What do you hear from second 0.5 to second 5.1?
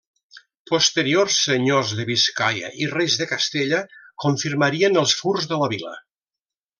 Posteriors senyors de Biscaia i reis de Castella confirmarien